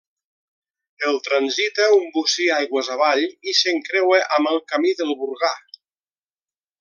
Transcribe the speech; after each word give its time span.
El 1.09 1.17
transita 1.27 1.85
un 1.97 2.07
bocí 2.15 2.47
aigües 2.57 2.89
avall 2.97 3.23
i 3.53 3.55
s'encreua 3.61 4.23
amb 4.39 4.53
el 4.55 4.61
camí 4.73 4.95
del 5.03 5.13
Burgar. 5.25 5.55